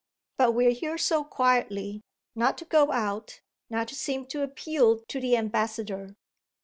[0.35, 2.01] But we're here so quietly
[2.33, 6.15] not to go out, not to seem to appeal to the ambassador.